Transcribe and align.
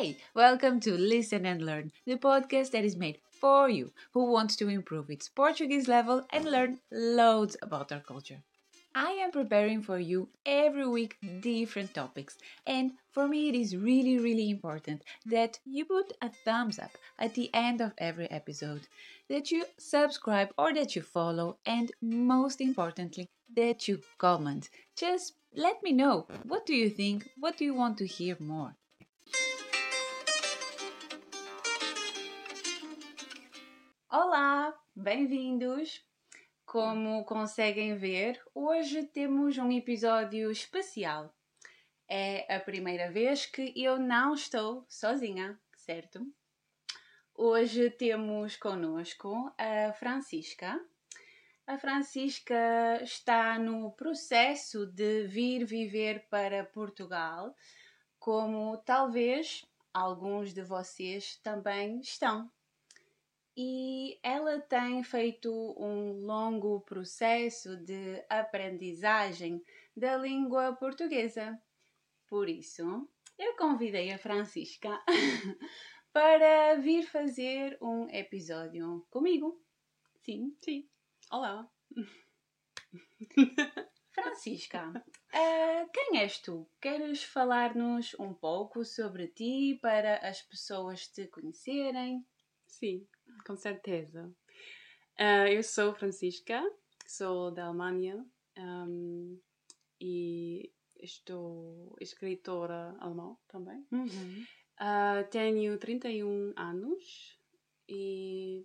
Hey, 0.00 0.16
welcome 0.34 0.80
to 0.80 0.96
Listen 0.96 1.44
and 1.44 1.60
Learn, 1.60 1.92
the 2.06 2.16
podcast 2.16 2.70
that 2.70 2.86
is 2.86 2.96
made 2.96 3.18
for 3.38 3.68
you 3.68 3.92
who 4.14 4.32
wants 4.32 4.56
to 4.56 4.68
improve 4.70 5.10
its 5.10 5.28
Portuguese 5.28 5.88
level 5.88 6.24
and 6.30 6.46
learn 6.46 6.78
loads 6.90 7.54
about 7.60 7.92
our 7.92 8.00
culture. 8.00 8.42
I 8.94 9.10
am 9.10 9.30
preparing 9.30 9.82
for 9.82 9.98
you 9.98 10.30
every 10.46 10.88
week 10.88 11.18
different 11.42 11.92
topics, 11.92 12.38
and 12.66 12.92
for 13.10 13.28
me, 13.28 13.50
it 13.50 13.54
is 13.54 13.76
really, 13.76 14.18
really 14.18 14.48
important 14.48 15.02
that 15.26 15.58
you 15.66 15.84
put 15.84 16.14
a 16.22 16.30
thumbs 16.46 16.78
up 16.78 16.92
at 17.18 17.34
the 17.34 17.50
end 17.52 17.82
of 17.82 17.92
every 17.98 18.30
episode, 18.30 18.88
that 19.28 19.50
you 19.50 19.66
subscribe 19.78 20.48
or 20.56 20.72
that 20.72 20.96
you 20.96 21.02
follow, 21.02 21.58
and 21.66 21.92
most 22.00 22.62
importantly, 22.62 23.28
that 23.54 23.86
you 23.86 24.00
comment. 24.16 24.70
Just 24.96 25.34
let 25.54 25.82
me 25.82 25.92
know 25.92 26.26
what 26.44 26.64
do 26.64 26.74
you 26.74 26.88
think, 26.88 27.28
what 27.38 27.58
do 27.58 27.66
you 27.66 27.74
want 27.74 27.98
to 27.98 28.06
hear 28.06 28.38
more. 28.40 28.76
Olá, 34.12 34.76
bem-vindos! 34.92 36.04
Como 36.66 37.24
conseguem 37.24 37.96
ver, 37.96 38.42
hoje 38.52 39.04
temos 39.04 39.56
um 39.56 39.70
episódio 39.70 40.50
especial. 40.50 41.32
É 42.08 42.52
a 42.52 42.58
primeira 42.58 43.08
vez 43.08 43.46
que 43.46 43.72
eu 43.76 44.00
não 44.00 44.34
estou 44.34 44.84
sozinha, 44.88 45.56
certo? 45.76 46.26
Hoje 47.32 47.88
temos 47.88 48.56
conosco 48.56 49.54
a 49.56 49.92
Francisca. 49.92 50.84
A 51.64 51.78
Francisca 51.78 53.00
está 53.04 53.60
no 53.60 53.92
processo 53.92 54.86
de 54.86 55.28
vir 55.28 55.64
viver 55.64 56.26
para 56.28 56.64
Portugal, 56.64 57.54
como 58.18 58.76
talvez 58.78 59.64
alguns 59.94 60.52
de 60.52 60.64
vocês 60.64 61.36
também 61.44 62.00
estão 62.00 62.50
e 63.56 64.18
ela 64.22 64.60
tem 64.60 65.02
feito 65.02 65.50
um 65.78 66.24
longo 66.24 66.80
processo 66.80 67.76
de 67.76 68.24
aprendizagem 68.28 69.62
da 69.96 70.16
língua 70.16 70.74
portuguesa. 70.74 71.60
Por 72.26 72.48
isso, 72.48 73.08
eu 73.38 73.56
convidei 73.56 74.12
a 74.12 74.18
Francisca 74.18 75.02
para 76.12 76.74
vir 76.76 77.04
fazer 77.04 77.76
um 77.80 78.08
episódio 78.10 79.06
comigo. 79.10 79.60
Sim, 80.22 80.56
sim. 80.60 80.88
Olá. 81.30 81.68
Francisca, 84.12 84.88
uh, 84.88 85.90
quem 85.92 86.18
és 86.18 86.38
tu? 86.38 86.68
Queres 86.80 87.22
falar-nos 87.22 88.14
um 88.18 88.34
pouco 88.34 88.84
sobre 88.84 89.28
ti 89.28 89.78
para 89.80 90.16
as 90.18 90.42
pessoas 90.42 91.06
te 91.06 91.28
conhecerem? 91.28 92.26
Sim, 92.66 93.06
com 93.44 93.56
certeza. 93.56 94.32
Uh, 95.18 95.48
eu 95.50 95.62
sou 95.62 95.94
Francisca, 95.94 96.62
sou 97.06 97.50
da 97.50 97.66
Alemanha 97.66 98.24
um, 98.58 99.38
e 100.00 100.72
estou 100.98 101.96
escritora 102.00 102.94
alemã 103.00 103.36
também. 103.48 103.84
Uhum. 103.92 104.44
Uh, 104.80 105.28
tenho 105.30 105.76
31 105.78 106.54
anos 106.56 107.38
e 107.88 108.64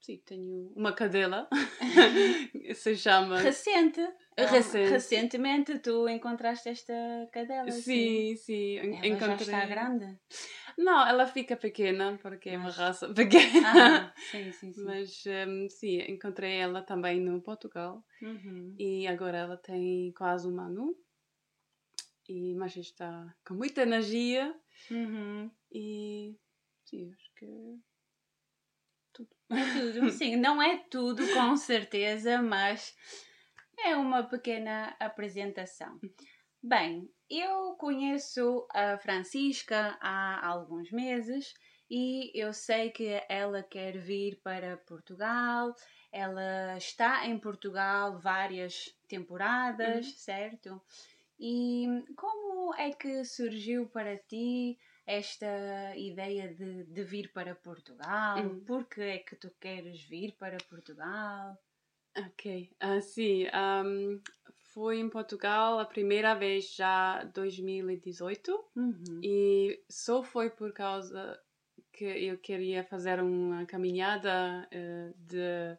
sim, 0.00 0.22
tenho 0.24 0.72
uma 0.76 0.92
cadela. 0.92 1.48
Se 2.74 2.96
chama. 2.96 3.40
Recente. 3.40 4.00
Recente. 4.36 4.90
Recentemente 4.90 5.78
tu 5.80 6.08
encontraste 6.08 6.68
esta 6.68 6.94
cadela. 7.32 7.70
Sim, 7.70 8.36
sim. 8.36 8.36
sim. 8.36 8.76
Ela 8.78 9.06
Encontrei... 9.06 9.38
já 9.38 9.64
está 9.64 9.66
grande. 9.66 10.18
Não, 10.78 11.04
ela 11.04 11.26
fica 11.26 11.56
pequena 11.56 12.16
porque 12.22 12.50
é 12.50 12.56
uma 12.56 12.70
raça 12.70 13.08
pequena. 13.12 14.12
Ah, 14.12 14.14
sim, 14.30 14.52
sim, 14.52 14.72
sim. 14.72 14.84
Mas 14.84 15.24
um, 15.26 15.68
sim, 15.68 15.98
encontrei 16.02 16.56
ela 16.56 16.80
também 16.80 17.20
no 17.20 17.42
Portugal 17.42 18.04
uhum. 18.22 18.76
e 18.78 19.08
agora 19.08 19.38
ela 19.38 19.56
tem 19.56 20.12
quase 20.12 20.46
um 20.46 20.60
ano. 20.60 20.96
E, 22.28 22.54
mas 22.54 22.76
está 22.76 23.34
com 23.44 23.54
muita 23.54 23.82
energia 23.82 24.54
uhum. 24.88 25.50
e 25.72 26.38
sim, 26.84 27.12
acho 27.12 27.34
que 27.34 27.44
é 27.44 27.76
tudo. 29.12 29.30
É 29.50 29.72
tudo, 29.72 30.10
sim, 30.12 30.36
não 30.36 30.62
é 30.62 30.76
tudo 30.88 31.26
com 31.34 31.56
certeza, 31.56 32.40
mas 32.40 32.94
é 33.78 33.96
uma 33.96 34.22
pequena 34.22 34.94
apresentação. 35.00 35.98
Bem, 36.62 37.10
eu 37.30 37.74
conheço 37.74 38.66
a 38.72 38.96
Francisca 38.98 39.98
há 40.00 40.46
alguns 40.46 40.90
meses 40.90 41.54
e 41.90 42.30
eu 42.34 42.52
sei 42.52 42.90
que 42.90 43.22
ela 43.28 43.62
quer 43.62 43.98
vir 43.98 44.40
para 44.42 44.76
Portugal. 44.78 45.74
Ela 46.12 46.76
está 46.76 47.26
em 47.26 47.38
Portugal 47.38 48.18
várias 48.18 48.94
temporadas, 49.06 50.06
uhum. 50.06 50.12
certo? 50.12 50.82
E 51.38 51.86
como 52.16 52.74
é 52.74 52.90
que 52.90 53.24
surgiu 53.24 53.88
para 53.88 54.16
ti 54.16 54.78
esta 55.06 55.96
ideia 55.96 56.52
de, 56.52 56.84
de 56.84 57.04
vir 57.04 57.32
para 57.32 57.54
Portugal? 57.54 58.38
Uhum. 58.38 58.64
Por 58.64 58.86
que 58.86 59.00
é 59.00 59.18
que 59.18 59.36
tu 59.36 59.50
queres 59.60 60.02
vir 60.02 60.36
para 60.36 60.58
Portugal? 60.68 61.56
Ok, 62.16 62.70
uh, 62.82 63.00
sim. 63.00 63.46
Um, 63.54 64.20
fui 64.78 65.00
em 65.00 65.08
Portugal 65.08 65.80
a 65.80 65.84
primeira 65.84 66.34
vez 66.34 66.72
já 66.72 67.24
2018 67.34 68.64
uhum. 68.76 69.20
e 69.24 69.82
só 69.88 70.22
foi 70.22 70.50
por 70.50 70.72
causa 70.72 71.36
que 71.92 72.04
eu 72.04 72.38
queria 72.38 72.84
fazer 72.84 73.20
uma 73.20 73.66
caminhada 73.66 74.68
uh, 74.72 75.14
de 75.18 75.76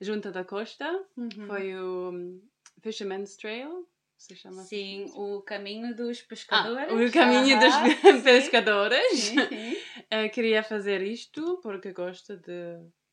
Junta 0.00 0.32
da 0.32 0.44
Costa. 0.44 0.84
Uhum. 1.16 1.46
Foi 1.46 1.76
o 1.76 2.10
um, 2.10 2.42
Fisherman's 2.82 3.36
Trail. 3.36 3.88
Se 4.18 4.34
chama 4.34 4.62
sim, 4.62 5.04
assim. 5.04 5.12
o 5.14 5.40
caminho 5.42 5.94
dos 5.94 6.20
pescadores. 6.20 6.90
Ah, 6.90 6.94
o 6.94 7.12
caminho 7.12 7.56
dos 7.60 7.74
pescadores. 8.24 9.16
Sim, 9.16 9.46
sim. 9.46 9.72
uh, 9.76 10.28
queria 10.34 10.64
fazer 10.64 11.02
isto 11.02 11.60
porque 11.62 11.92
gosto 11.92 12.36
de, 12.36 12.42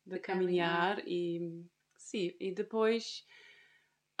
de, 0.04 0.14
de 0.14 0.18
caminhar, 0.18 0.96
caminhar 0.96 1.02
e 1.06 1.64
sim, 1.96 2.34
e 2.40 2.50
depois 2.50 3.24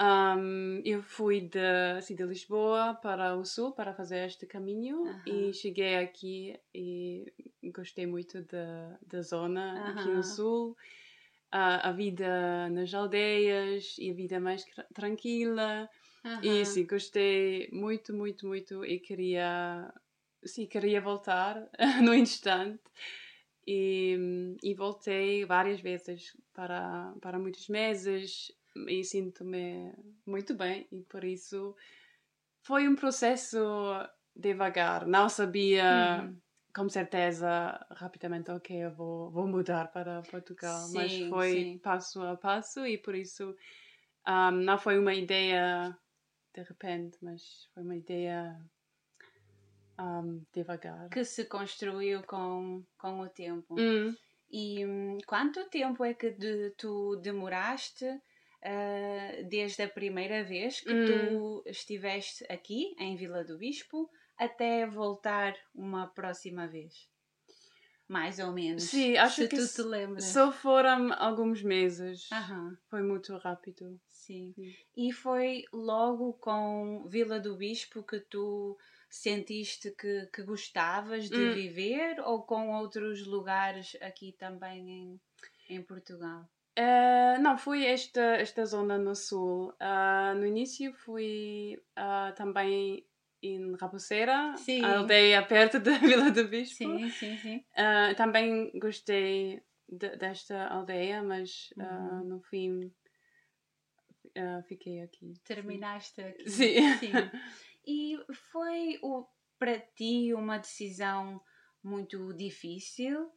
um, 0.00 0.80
eu 0.84 1.02
fui 1.02 1.40
de, 1.40 1.58
assim, 1.96 2.14
de 2.14 2.24
Lisboa 2.24 2.94
para 2.94 3.36
o 3.36 3.44
sul 3.44 3.72
para 3.72 3.94
fazer 3.94 4.26
este 4.26 4.46
caminho 4.46 5.02
uh 5.02 5.08
-huh. 5.08 5.50
e 5.50 5.52
cheguei 5.52 5.96
aqui 5.96 6.58
e 6.74 7.32
gostei 7.74 8.06
muito 8.06 8.42
da, 8.42 8.98
da 9.06 9.22
zona 9.22 9.74
uh 9.74 9.78
-huh. 9.78 10.00
aqui 10.00 10.08
no 10.10 10.22
sul. 10.22 10.76
Uh, 11.50 11.80
a 11.82 11.92
vida 11.92 12.68
nas 12.68 12.92
aldeias 12.92 13.96
e 13.98 14.10
a 14.10 14.14
vida 14.14 14.38
mais 14.38 14.66
tranquila. 14.94 15.88
-huh. 16.24 16.44
E 16.44 16.64
sim, 16.64 16.86
gostei 16.86 17.68
muito, 17.72 18.12
muito, 18.14 18.46
muito 18.46 18.84
e 18.84 18.98
queria, 18.98 19.92
sim, 20.44 20.66
queria 20.66 21.00
voltar 21.00 21.68
no 22.02 22.14
instante. 22.14 22.82
E, 23.66 24.56
e 24.62 24.72
voltei 24.74 25.44
várias 25.44 25.80
vezes 25.80 26.34
para, 26.54 27.12
para 27.20 27.38
muitos 27.38 27.68
meses 27.68 28.50
e 28.88 29.02
sinto-me 29.02 29.92
muito 30.26 30.54
bem 30.54 30.86
e 30.92 31.02
por 31.02 31.24
isso 31.24 31.74
foi 32.62 32.88
um 32.88 32.94
processo 32.94 33.58
devagar. 34.34 35.06
Não 35.06 35.28
sabia 35.28 36.22
uhum. 36.22 36.40
com 36.74 36.88
certeza 36.88 37.84
rapidamente, 37.90 38.50
ok, 38.50 38.76
eu 38.76 38.94
vou, 38.94 39.30
vou 39.30 39.46
mudar 39.46 39.90
para 39.90 40.22
Portugal, 40.22 40.86
sim, 40.86 40.94
mas 40.94 41.28
foi 41.28 41.52
sim. 41.52 41.78
passo 41.78 42.22
a 42.22 42.36
passo 42.36 42.86
e 42.86 42.98
por 42.98 43.14
isso 43.14 43.56
um, 44.26 44.50
não 44.50 44.78
foi 44.78 44.98
uma 44.98 45.14
ideia 45.14 45.96
de 46.54 46.62
repente, 46.62 47.18
mas 47.22 47.68
foi 47.72 47.82
uma 47.82 47.96
ideia 47.96 48.60
um, 49.98 50.42
devagar. 50.52 51.08
Que 51.08 51.24
se 51.24 51.44
construiu 51.44 52.22
com, 52.22 52.84
com 52.96 53.20
o 53.20 53.28
tempo. 53.28 53.74
Hum. 53.78 54.14
E 54.50 54.84
hum, 54.84 55.18
quanto 55.26 55.68
tempo 55.68 56.04
é 56.04 56.14
que 56.14 56.30
de, 56.30 56.70
tu 56.70 57.16
demoraste 57.16 58.20
uh, 58.64 59.48
desde 59.48 59.82
a 59.82 59.88
primeira 59.88 60.44
vez 60.44 60.80
que 60.80 60.92
hum. 60.92 61.06
tu 61.06 61.62
estiveste 61.66 62.44
aqui 62.48 62.94
em 62.98 63.16
Vila 63.16 63.44
do 63.44 63.58
Bispo 63.58 64.10
até 64.36 64.86
voltar 64.86 65.54
uma 65.74 66.06
próxima 66.06 66.66
vez? 66.66 67.08
Mais 68.08 68.38
ou 68.38 68.52
menos. 68.52 68.84
Sim, 68.84 69.18
acho 69.18 69.42
se 69.42 69.48
que 69.48 69.56
tu 69.56 69.68
te 69.68 69.82
lembras. 69.82 70.24
só 70.24 70.50
foram 70.50 71.12
alguns 71.12 71.62
meses. 71.62 72.28
Foi 72.88 73.02
muito 73.02 73.36
rápido. 73.36 74.00
Sim. 74.08 74.52
Sim. 74.54 74.74
E 74.96 75.12
foi 75.12 75.64
logo 75.72 76.32
com 76.34 77.06
Vila 77.06 77.38
do 77.38 77.56
Bispo 77.56 78.02
que 78.02 78.20
tu 78.20 78.78
sentiste 79.10 79.90
que, 79.90 80.26
que 80.32 80.42
gostavas 80.42 81.28
de 81.28 81.36
hum. 81.36 81.54
viver 81.54 82.20
ou 82.20 82.42
com 82.42 82.74
outros 82.76 83.26
lugares 83.26 83.96
aqui 84.00 84.32
também 84.32 84.90
em, 84.90 85.20
em 85.68 85.82
Portugal? 85.82 86.48
Uh, 86.78 87.42
não, 87.42 87.58
fui 87.58 87.84
esta, 87.84 88.20
esta 88.36 88.64
zona 88.64 88.96
no 88.96 89.14
sul. 89.16 89.70
Uh, 89.80 90.34
no 90.36 90.46
início 90.46 90.94
fui 90.94 91.76
uh, 91.98 92.32
também 92.36 93.04
em 93.42 93.74
Raposeira, 93.76 94.54
Sim. 94.56 94.84
a 94.84 94.98
aldeia 94.98 95.42
perto 95.44 95.80
da 95.80 95.98
Vila 95.98 96.30
do 96.30 96.46
Bispo. 96.46 96.76
Sim, 96.76 97.10
sim, 97.10 97.36
sim. 97.38 97.64
Ah, 97.76 98.12
também 98.16 98.70
gostei 98.78 99.60
de- 99.88 100.16
desta 100.16 100.66
aldeia, 100.68 101.22
mas 101.22 101.72
ah, 101.78 101.82
Uhum. 101.84 102.24
no 102.28 102.40
fim 102.42 102.92
ah, 104.36 104.62
fiquei 104.68 105.00
aqui. 105.00 105.34
Terminaste 105.44 106.20
aqui. 106.20 106.50
Sim. 106.50 106.94
Sim. 106.98 107.12
E 107.86 108.18
foi 108.52 108.98
o, 109.02 109.24
para 109.58 109.78
ti 109.78 110.32
uma 110.34 110.58
decisão 110.58 111.40
muito 111.82 112.32
difícil? 112.34 113.30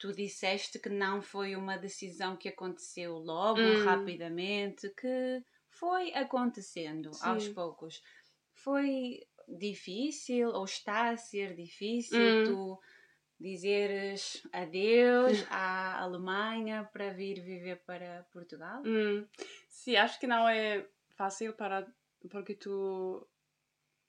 Tu 0.00 0.12
disseste 0.14 0.78
que 0.78 0.88
não 0.88 1.20
foi 1.20 1.54
uma 1.54 1.76
decisão 1.76 2.34
que 2.36 2.48
aconteceu 2.48 3.18
logo, 3.18 3.60
Hum. 3.60 3.84
rapidamente, 3.84 4.88
que 4.98 5.42
foi 5.68 6.12
acontecendo 6.14 7.10
aos 7.20 7.46
Sim. 7.46 7.54
poucos. 7.54 8.00
Foi 8.54 9.20
difícil 9.46 10.48
ou 10.48 10.64
está 10.64 11.10
a 11.10 11.16
ser 11.18 11.54
difícil 11.54 12.32
Hum. 12.32 12.44
tu 12.46 12.80
dizeres 13.38 14.42
adeus 14.52 15.44
à 15.50 16.00
Alemanha 16.00 16.88
para 16.92 17.12
vir 17.12 17.42
viver 17.42 17.76
para 17.84 18.26
Portugal? 18.32 18.82
Hum, 18.84 19.26
sim, 19.68 19.96
acho 19.96 20.18
que 20.18 20.26
não 20.26 20.48
é 20.48 20.86
fácil 21.10 21.52
para 21.52 21.86
porque 22.30 22.54
tu 22.54 23.26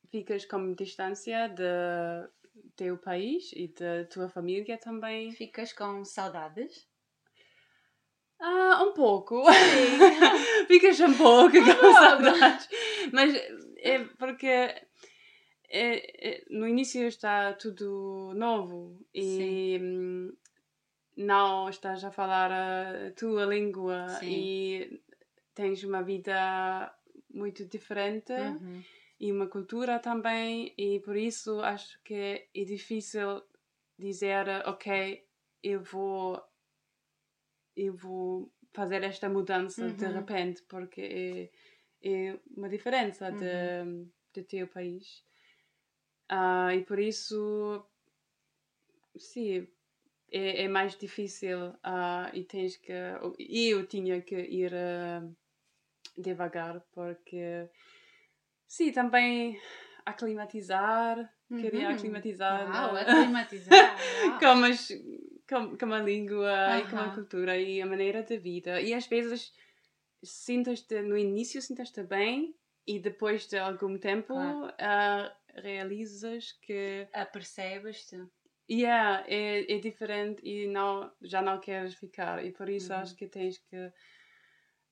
ficas 0.09 0.45
com 0.45 0.73
distância 0.73 1.47
do 1.49 2.29
teu 2.75 2.97
país 2.97 3.51
e 3.53 3.67
da 3.67 4.05
tua 4.05 4.27
família 4.29 4.77
também. 4.77 5.31
Ficas 5.31 5.73
com 5.73 6.03
saudades? 6.05 6.87
Ah, 8.39 8.83
um 8.83 8.93
pouco. 8.93 9.43
Sim. 9.45 9.99
ficas 10.67 10.99
um 10.99 11.13
pouco 11.13 11.51
com 11.57 11.63
pouco. 11.65 11.93
saudades. 11.93 12.69
Mas 13.13 13.35
é 13.77 13.99
porque 14.17 14.47
é- 14.47 14.81
é- 15.69 16.43
no 16.49 16.67
início 16.67 17.07
está 17.07 17.53
tudo 17.53 18.33
novo 18.35 18.99
e 19.13 19.77
hum, 19.81 20.33
não 21.15 21.69
estás 21.69 22.03
a 22.03 22.11
falar 22.11 22.51
a 22.51 23.11
tua 23.11 23.45
língua 23.45 24.07
Sim. 24.19 24.27
e 24.29 25.01
tens 25.53 25.83
uma 25.83 26.01
vida 26.01 26.91
muito 27.33 27.63
diferente 27.65 28.33
Uhum. 28.33 28.81
E 29.21 29.31
uma 29.31 29.47
cultura 29.55 29.99
também 29.99 30.73
e 30.77 30.99
por 31.05 31.15
isso 31.15 31.61
acho 31.61 32.01
que 32.03 32.49
é 32.61 32.63
difícil 32.65 33.29
dizer 33.97 34.45
ok 34.65 35.23
eu 35.63 35.79
vou 35.81 36.41
eu 37.75 37.93
vou 37.95 38.51
fazer 38.73 39.03
esta 39.03 39.29
mudança 39.29 39.85
de 39.93 40.05
Uhum. 40.05 40.13
repente 40.17 40.63
porque 40.63 41.01
é, 42.03 42.09
é 42.13 42.39
uma 42.57 42.69
diferença 42.69 43.31
de, 43.31 44.07
de 44.33 44.43
teu 44.43 44.67
país 44.67 45.23
Ah, 46.29 46.73
e 46.73 46.83
por 46.85 46.97
isso 46.99 47.85
sim 49.17 49.67
é, 50.31 50.63
é 50.63 50.67
mais 50.67 50.97
difícil 50.97 51.73
ah, 51.83 52.29
e 52.33 52.43
tens 52.45 52.77
que 52.77 52.91
eu 52.93 53.87
tinha 53.87 54.21
que 54.21 54.35
ir 54.37 54.73
ah, 54.73 55.21
devagar 56.17 56.81
porque 56.93 57.69
sim 58.71 58.91
também 58.93 59.59
aclimatizar 60.05 61.17
queria 61.59 61.87
Uhum. 61.89 61.95
aclimatizar 61.95 62.63
Uau, 62.69 62.93
na- 62.93 63.01
aclimatizar. 63.01 63.69
uau. 64.23 64.39
com, 64.39 64.63
as, 64.63 64.87
com, 65.49 65.77
com 65.77 65.93
a 65.93 65.99
língua 65.99 66.79
e 66.79 66.89
com 66.89 66.97
a 66.97 67.09
cultura 67.13 67.57
e 67.57 67.81
a 67.81 67.85
maneira 67.85 68.23
de 68.23 68.37
vida. 68.37 68.79
E 68.79 68.93
às 68.93 69.05
vezes 69.07 69.51
sintas-te, 70.23 71.01
no 71.01 71.17
início 71.17 71.61
sintas-te 71.61 72.01
bem 72.03 72.55
e 72.87 72.99
depois 72.99 73.47
de 73.47 73.57
algum 73.57 73.97
tempo 73.97 74.33
Claro. 74.33 74.73
ah, 74.79 75.35
realizas 75.55 76.53
que 76.61 77.05
Apercebes-te? 77.13 78.15
yeah, 78.69 79.25
é, 79.27 79.69
é 79.75 79.77
diferente 79.79 80.41
e 80.45 80.67
não, 80.67 81.11
já 81.21 81.41
não 81.41 81.59
queres 81.59 81.95
ficar. 81.95 82.43
E 82.45 82.51
por 82.51 82.69
isso 82.69 82.93
Uhum. 82.93 82.99
acho 82.99 83.15
que 83.17 83.27
tens 83.27 83.57
que. 83.57 83.91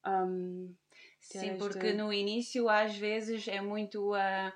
um, 0.05 0.75
Sim, 1.21 1.57
porque 1.57 1.93
no 1.93 2.11
início 2.11 2.69
às 2.69 2.95
vezes 2.97 3.47
é 3.47 3.61
muito 3.61 4.13
a. 4.13 4.53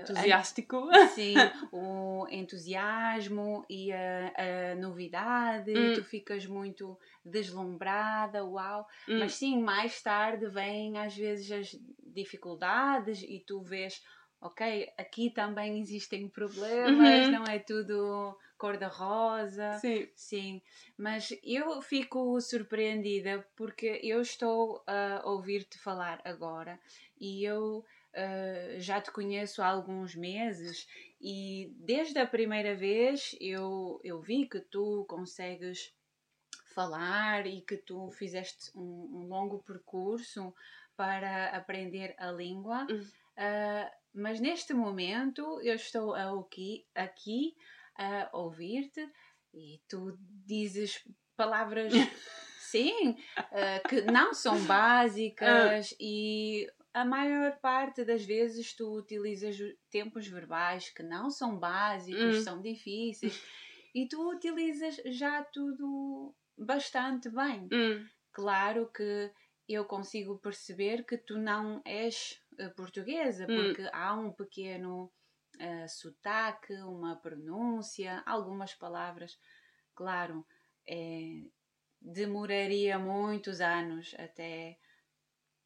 entusiástico. 0.00 0.88
Sim, 1.14 1.36
o 1.72 2.26
entusiasmo 2.30 3.64
e 3.68 3.92
a, 3.92 4.32
a 4.72 4.74
novidade, 4.76 5.70
Hum. 5.74 5.94
tu 5.94 6.04
ficas 6.04 6.46
muito 6.46 6.98
deslumbrada, 7.24 8.44
uau. 8.44 8.86
Hum, 9.08 9.18
Mas 9.20 9.32
sim, 9.34 9.60
mais 9.62 10.00
tarde 10.02 10.46
vêm 10.48 10.98
às 10.98 11.14
vezes 11.16 11.50
as 11.50 11.80
dificuldades 12.14 13.22
e 13.22 13.42
tu 13.46 13.62
vês, 13.62 14.02
ok, 14.40 14.88
aqui 14.98 15.30
também 15.30 15.80
existem 15.80 16.28
problemas, 16.28 17.26
Uhum. 17.26 17.32
não 17.32 17.44
é 17.46 17.58
tudo 17.58 18.36
cor-de-rosa. 18.62 19.72
Sim. 19.80 20.08
Sim, 20.14 20.62
mas 20.96 21.36
eu 21.42 21.82
fico 21.82 22.40
surpreendida 22.40 23.44
porque 23.56 23.98
eu 24.04 24.20
estou 24.22 24.84
a 24.86 25.22
ouvir-te 25.24 25.76
falar 25.80 26.20
agora 26.24 26.78
e 27.20 27.44
eu 27.44 27.84
ah, 28.14 28.78
já 28.78 29.00
te 29.00 29.10
conheço 29.10 29.60
há 29.62 29.66
alguns 29.66 30.14
meses 30.14 30.86
e 31.20 31.72
desde 31.74 32.16
a 32.20 32.26
primeira 32.26 32.76
vez 32.76 33.34
eu, 33.40 34.00
eu 34.04 34.20
vi 34.20 34.46
que 34.46 34.60
tu 34.60 35.04
consegues 35.08 35.92
falar 36.72 37.44
e 37.44 37.62
que 37.62 37.76
tu 37.76 38.12
fizeste 38.12 38.70
um, 38.76 39.08
um 39.12 39.26
longo 39.26 39.58
percurso 39.64 40.54
para 40.96 41.48
aprender 41.48 42.14
a 42.16 42.30
língua. 42.30 42.86
Hum. 42.88 43.04
Ah, 43.36 43.90
mas 44.14 44.38
neste 44.38 44.72
momento 44.72 45.60
eu 45.62 45.74
estou 45.74 46.14
aqui, 46.14 46.86
aqui 46.94 47.56
a 47.96 48.28
ouvir-te 48.32 49.08
e 49.54 49.80
tu 49.88 50.16
dizes 50.20 51.02
palavras, 51.36 51.92
sim, 52.58 53.16
ah, 53.36 53.80
que 53.88 54.00
não 54.02 54.32
são 54.34 54.56
básicas 54.66 55.94
e 56.00 56.66
a 56.94 57.04
maior 57.04 57.58
parte 57.60 58.04
das 58.04 58.24
vezes 58.24 58.74
tu 58.74 58.96
utilizas 58.98 59.56
tempos 59.90 60.26
verbais 60.26 60.90
que 60.90 61.02
não 61.02 61.30
são 61.30 61.58
básicos, 61.58 62.22
Hum. 62.22 62.42
são 62.42 62.60
difíceis 62.62 63.42
e 63.94 64.06
tu 64.06 64.30
utilizas 64.30 64.96
já 65.06 65.42
tudo 65.44 66.34
bastante 66.56 67.28
bem. 67.30 67.68
Hum, 67.72 68.06
Claro 68.32 68.90
que 68.90 69.30
eu 69.68 69.84
consigo 69.84 70.38
perceber 70.38 71.04
que 71.04 71.16
tu 71.18 71.38
não 71.38 71.80
és 71.84 72.40
eh, 72.58 72.68
portuguesa, 72.70 73.46
Hum. 73.48 73.54
porque 73.56 73.88
há 73.92 74.14
um 74.14 74.32
pequeno 74.32 75.10
eh, 75.58 75.86
sotaque, 75.88 76.74
uma 76.82 77.16
pronúncia, 77.16 78.22
algumas 78.26 78.74
palavras. 78.74 79.38
Claro, 79.94 80.46
eh, 80.86 81.50
demoraria 82.00 82.98
muitos 82.98 83.60
anos 83.60 84.14
até 84.18 84.78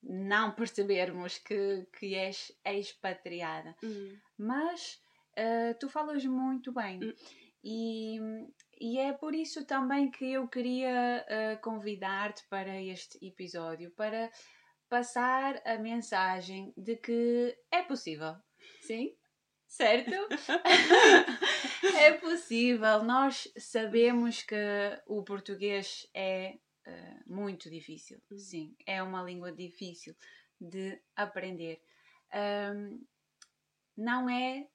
não 0.02 0.52
percebermos 0.52 1.38
que, 1.38 1.86
que 1.98 2.14
és 2.14 2.52
expatriada. 2.64 3.76
hum, 3.82 4.16
Mas 4.38 5.02
eh, 5.36 5.74
tu 5.74 5.88
falas 5.88 6.24
muito 6.24 6.72
bem. 6.72 7.00
Hum. 7.02 7.14
E, 7.64 8.18
e 8.80 8.98
é 8.98 9.12
por 9.12 9.34
isso 9.34 9.66
também 9.66 10.10
que 10.10 10.32
eu 10.32 10.46
queria 10.46 11.24
eh, 11.28 11.56
convidar-te 11.56 12.46
para 12.48 12.80
este 12.80 13.18
episódio 13.26 13.90
para 13.92 14.30
passar 14.88 15.60
a 15.66 15.76
mensagem 15.76 16.72
de 16.76 16.96
que 16.96 17.56
é 17.72 17.82
possível. 17.82 18.36
Sim? 18.82 19.16
Certo? 19.76 20.10
é 22.00 22.12
possível. 22.14 23.04
Nós 23.04 23.46
sabemos 23.58 24.42
que 24.42 24.56
o 25.06 25.22
português 25.22 26.08
é 26.14 26.58
eh, 26.86 27.20
muito 27.26 27.68
difícil. 27.68 28.18
Uhum. 28.30 28.38
Sim, 28.38 28.76
é 28.86 29.02
uma 29.02 29.22
língua 29.22 29.52
difícil 29.52 30.16
de 30.58 30.98
aprender. 31.14 31.82
Ahm, 32.32 33.04
não 33.94 34.30
é 34.30 34.66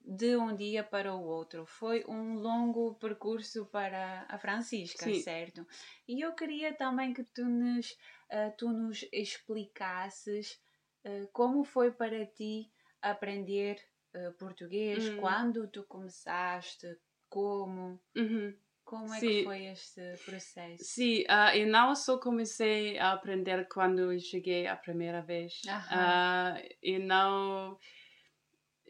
de 0.00 0.36
um 0.36 0.54
dia 0.54 0.84
para 0.84 1.12
o 1.12 1.24
outro. 1.24 1.66
Foi 1.66 2.04
um 2.06 2.34
longo 2.34 2.94
percurso 2.94 3.66
para 3.66 4.26
a 4.28 4.38
Francisca, 4.38 5.06
Sim. 5.06 5.20
certo? 5.22 5.66
E 6.06 6.24
eu 6.24 6.32
queria 6.34 6.72
também 6.72 7.12
que 7.12 7.24
tu 7.24 7.44
nos, 7.44 7.98
ah, 8.30 8.52
tu 8.56 8.70
nos 8.70 9.04
explicasses 9.12 10.60
ah, 11.04 11.26
como 11.32 11.64
foi 11.64 11.90
para 11.90 12.24
ti 12.26 12.70
aprender 13.02 13.76
ah, 14.16 14.32
português, 14.38 15.08
Hum. 15.08 15.16
quando 15.18 15.68
tu 15.68 15.84
começaste, 15.84 16.86
como, 17.28 18.00
uhum. 18.16 18.54
como 18.82 19.12
é 19.12 19.20
Sim. 19.20 19.28
que 19.28 19.44
foi 19.44 19.66
este 19.66 20.00
processo? 20.24 20.84
Sim, 20.84 21.24
ah, 21.28 21.54
eu 21.56 21.66
não 21.66 21.94
só 21.94 22.18
comecei 22.18 22.98
a 22.98 23.12
aprender 23.12 23.68
quando 23.68 24.10
eu 24.12 24.18
cheguei 24.18 24.66
a 24.66 24.74
primeira 24.74 25.20
vez. 25.20 25.60
Ah, 25.90 26.58
eu 26.82 27.00
não 27.00 27.78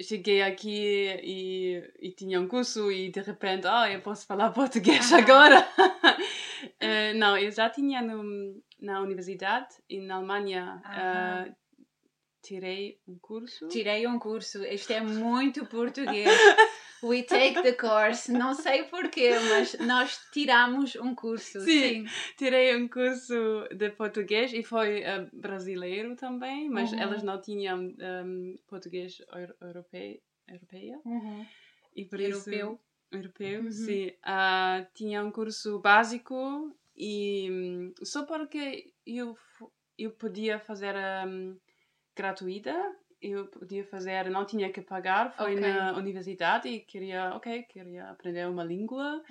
cheguei 0.01 0.43
aqui 0.43 1.09
e, 1.23 1.93
e 1.99 2.13
tinha 2.13 2.41
um 2.41 2.47
curso 2.47 2.93
e 2.93 3.11
de 3.11 3.21
repente, 3.21 3.67
oh, 3.67 3.87
eu 3.87 4.01
posso 4.03 4.27
falar 4.27 4.51
português 4.55 5.13
agora. 5.13 5.67
Eh, 6.81 7.13
não, 7.15 7.39
eu 7.39 7.51
já 7.51 7.71
tinha 7.71 8.03
no, 8.03 8.63
na 8.81 9.01
universidade 9.01 9.69
na 9.91 10.17
Alemanha 10.17 10.83
Aham. 10.85 11.55
Tirei 12.47 13.01
um 13.09 13.19
curso. 13.19 13.67
Tirei 13.69 14.07
um 14.07 14.19
curso. 14.19 14.63
Isto 14.65 14.93
é 14.93 15.01
muito 15.01 15.67
português. 15.67 16.31
We 17.03 17.23
take 17.25 17.61
the 17.61 17.73
course. 17.73 18.33
Não 18.33 18.55
sei 18.55 18.85
porquê, 18.85 19.33
mas 19.51 19.79
nós 19.81 20.19
tiramos 20.33 20.97
um 20.97 21.15
curso. 21.15 21.61
Sim, 21.61 22.07
sim. 22.07 22.07
tirei 22.39 22.75
um 22.77 22.89
curso 22.89 23.35
de 23.75 23.91
português 23.91 24.53
e 24.53 24.63
foi 24.63 25.01
uh, 25.01 25.29
brasileiro 25.33 26.17
também, 26.17 26.71
mas 26.71 26.93
uhum. 26.93 27.01
elas 27.01 27.23
não 27.23 27.41
tinham 27.41 27.81
um, 27.81 28.57
português 28.67 29.21
europeu. 29.61 30.21
europeia. 30.49 31.01
Uhum. 31.05 31.47
E 31.95 32.05
por 32.05 32.21
europeu. 32.21 32.73
Isso, 32.73 33.17
europeu, 33.17 33.63
uhum. 33.63 33.71
sim. 33.71 34.09
Uh, 34.09 34.87
tinha 34.95 35.23
um 35.23 35.31
curso 35.31 35.79
básico 35.81 36.75
e 36.97 37.49
um, 37.51 37.93
só 38.05 38.25
porque 38.25 38.93
eu, 39.07 39.37
eu 39.99 40.11
podia 40.13 40.59
fazer 40.59 40.95
um, 41.27 41.57
gratuita 42.17 42.75
eu 43.21 43.47
podia 43.47 43.85
fazer, 43.85 44.29
não 44.31 44.45
tinha 44.45 44.71
que 44.71 44.81
pagar, 44.81 45.35
foi 45.37 45.57
okay. 45.57 45.73
na 45.73 45.97
universidade 45.97 46.69
e 46.69 46.81
queria, 46.81 47.35
ok, 47.35 47.63
queria 47.65 48.11
aprender 48.11 48.47
uma 48.47 48.63
língua, 48.63 49.23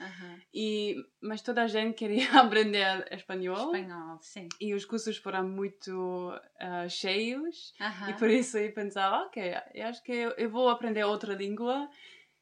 e, 0.53 0.95
mas 1.21 1.41
toda 1.41 1.63
a 1.63 1.67
gente 1.67 1.95
queria 1.95 2.27
aprender 2.41 3.07
espanhol. 3.11 3.75
Espanhol, 3.75 4.17
sim. 4.21 4.47
E 4.59 4.73
os 4.73 4.85
cursos 4.85 5.17
foram 5.17 5.47
muito 5.47 5.91
uh, 5.91 6.89
cheios, 6.89 7.73
e 8.09 8.13
por 8.13 8.29
isso 8.29 8.57
eu 8.57 8.73
pensava, 8.73 9.25
ok, 9.25 9.55
eu 9.73 9.87
acho 9.87 10.03
que 10.03 10.11
eu, 10.11 10.31
eu 10.31 10.49
vou 10.49 10.69
aprender 10.69 11.03
outra 11.03 11.33
língua 11.33 11.87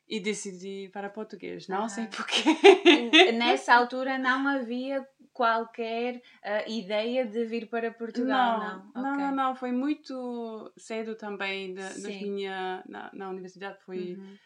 e 0.08 0.20
decidi 0.20 0.90
para 0.94 1.10
português. 1.10 1.68
Não 1.68 1.88
sei 1.88 2.08
porquê. 2.08 3.32
Nessa 3.34 3.74
altura 3.74 4.18
não 4.18 4.48
havia 4.48 5.06
qualquer 5.34 6.18
uh, 6.18 6.70
ideia 6.72 7.26
de 7.26 7.44
vir 7.46 7.68
para 7.68 7.92
Portugal, 7.92 8.60
não? 8.60 8.78
Não, 8.94 9.02
não, 9.02 9.14
okay. 9.14 9.26
não, 9.26 9.36
não, 9.36 9.56
Foi 9.56 9.72
muito 9.72 10.72
cedo 10.78 11.16
também 11.16 11.74
de, 11.74 12.08
minha, 12.22 12.84
na, 12.88 13.10
na 13.14 13.30
universidade. 13.30 13.80
Foi 13.84 14.14
uhum. 14.14 14.38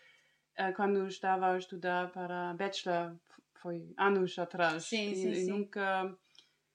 uh, 0.60 0.74
quando 0.76 1.06
estava 1.08 1.52
a 1.52 1.58
estudar 1.58 2.12
para 2.12 2.54
Bachelor, 2.54 3.16
foi 3.56 3.94
anos 3.98 4.40
atrás. 4.40 4.86
Sim, 4.86 5.14
sim, 5.14 5.30
e, 5.30 5.36
sim. 5.36 5.52
nunca... 5.52 6.18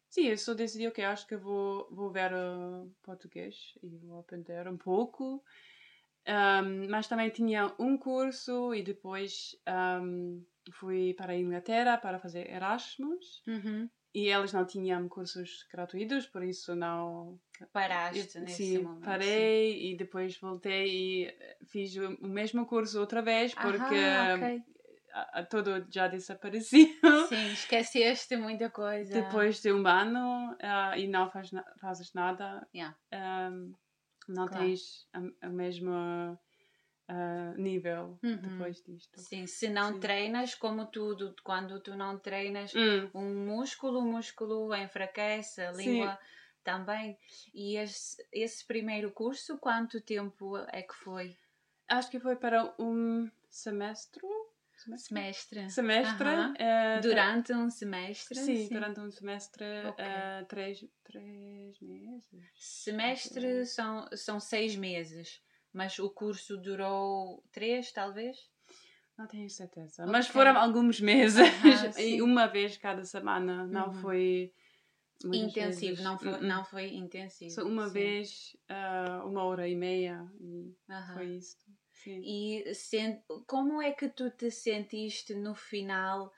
Sim, 0.09 0.27
eu 0.27 0.37
só 0.37 0.53
decidi, 0.53 0.87
ok, 0.87 1.03
acho 1.05 1.27
que 1.27 1.37
vou, 1.37 1.89
vou 1.91 2.11
ver 2.11 2.33
uh, 2.35 2.95
português 3.03 3.73
e 3.83 3.97
vou 3.97 4.21
aprender 4.21 4.69
um 4.69 4.77
pouco. 4.77 5.43
Um, 6.29 6.89
mas 6.89 7.09
também 7.09 7.31
tinha 7.31 7.75
um 7.79 7.97
curso 7.97 8.75
e 8.75 8.83
depois 8.83 9.57
um, 10.01 10.45
fui 10.71 11.15
para 11.15 11.33
a 11.33 11.37
Inglaterra 11.37 11.99
para 11.99 12.19
fazer 12.19 12.49
Erasmus. 12.49 13.43
Uhum. 13.47 13.89
E 14.15 14.29
eles 14.29 14.53
não 14.53 14.67
tinham 14.67 15.09
cursos 15.09 15.67
gratuitos, 15.73 16.27
por 16.27 16.43
isso 16.43 16.75
não. 16.75 17.41
Paraste 17.73 18.39
nesse 18.41 18.57
sim, 18.57 18.79
momento. 18.79 19.05
Parei 19.05 19.73
sim. 19.73 19.87
e 19.87 19.97
depois 19.97 20.39
voltei 20.39 20.87
e 20.89 21.25
eh, 21.27 21.57
fiz 21.67 21.97
o, 21.97 22.19
mesmo 22.21 22.67
curso 22.67 23.01
outra 23.01 23.23
vez 23.23 23.55
porque 23.55 23.95
ah, 23.95 24.35
okay. 24.37 24.63
a, 25.15 25.41
a, 25.41 25.47
todo 25.47 25.87
já 25.89 26.09
desapareceu. 26.09 26.89
Sim, 27.29 27.53
esqueceste 27.53 28.37
muita 28.37 28.69
coisa. 28.69 29.13
Depois 29.13 29.63
de 29.63 29.73
um 29.73 29.87
ano 29.87 30.53
uh, 30.53 30.99
e 30.99 31.07
não 31.07 31.31
faz, 31.31 31.51
fazes 31.81 32.13
nada, 32.13 32.67
yeah. 32.75 32.95
um, 33.51 33.73
não 34.29 34.47
claro. 34.47 34.65
tens 34.65 35.07
a, 35.15 35.47
a 35.47 35.49
mesma 35.49 36.39
uh, 37.13 37.61
nível 37.61 38.19
uhum. 38.23 38.37
depois 38.37 38.83
disto. 38.83 39.21
Sim, 39.21 39.47
se 39.47 39.69
não 39.69 39.95
Sim. 39.95 40.01
treinas, 40.01 40.55
como 40.55 40.87
tudo, 40.87 41.35
quando 41.45 41.79
tu 41.81 41.95
não 41.95 42.19
treinas 42.19 42.73
hum. 42.75 43.11
um 43.15 43.47
músculo, 43.47 44.01
o 44.01 44.05
músculo 44.05 44.75
enfraquece, 44.75 45.61
a 45.61 45.73
língua 45.73 46.13
Sim. 46.13 46.19
também. 46.65 47.19
E 47.55 47.77
esse, 47.77 48.27
esse 48.33 48.67
primeiro 48.67 49.11
curso, 49.11 49.59
quanto 49.59 50.01
tempo 50.01 50.57
é 50.73 50.83
que 50.83 50.95
foi? 50.95 51.37
Acho 51.89 52.11
que 52.11 52.19
foi 52.19 52.37
para 52.37 52.75
um 52.79 53.31
semestre. 53.51 54.23
Semestre. 54.97 55.71
Semestre. 55.71 56.29
Uh, 56.29 57.01
durante 57.03 57.53
um 57.53 57.71
semestre? 57.71 58.37
Sim, 58.37 58.67
sim. 58.67 58.69
durante 58.69 58.99
um 58.99 59.11
semestre, 59.13 59.65
okay. 59.89 60.05
uh, 60.05 60.45
três, 60.49 60.85
três 61.05 61.81
meses. 61.81 62.51
Semestre 62.57 63.65
são, 63.65 64.09
são 64.17 64.41
seis 64.41 64.75
meses. 64.75 65.41
Mas 65.73 65.99
o 65.99 66.11
curso 66.11 66.57
durou 66.57 67.43
três, 67.51 67.91
talvez? 67.93 68.37
Não 69.17 69.27
tenho 69.27 69.49
certeza. 69.49 70.03
Okay. 70.03 70.13
Mas 70.13 70.27
foram 70.27 70.57
alguns 70.57 71.01
meses 71.01 71.39
ah, 71.39 72.01
e 72.01 72.21
uma 72.23 72.47
vez 72.47 72.77
cada 72.77 73.05
semana. 73.05 73.67
Não 73.67 73.89
uhum. 73.89 73.95
foi 73.95 74.53
intensivo, 75.33 75.97
vezes. 75.97 76.05
não 76.05 76.19
foi, 76.19 76.33
uh-uh. 76.33 76.43
não 76.43 76.65
foi 76.65 76.95
intensivo. 76.95 77.51
Só 77.51 77.63
uma 77.63 77.87
sim. 77.87 77.93
vez, 77.93 78.57
uh, 78.71 79.27
uma 79.27 79.45
hora 79.45 79.69
e 79.69 79.77
meia 79.77 80.27
e 80.41 80.75
uhum. 80.89 81.15
foi 81.15 81.27
isso. 81.37 81.57
Sim. 81.93 82.21
E 82.25 82.75
sent... 82.75 83.21
como 83.47 83.81
é 83.81 83.93
que 83.93 84.09
tu 84.09 84.31
te 84.31 84.51
sentiste 84.51 85.35
no 85.35 85.55
final 85.55 86.33